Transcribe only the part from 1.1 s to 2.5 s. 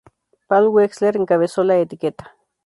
encabezó la etiqueta.